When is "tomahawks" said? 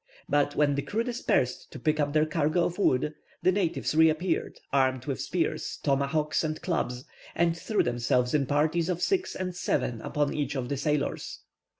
5.83-6.43